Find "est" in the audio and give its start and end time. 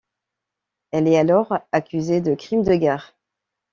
1.07-1.19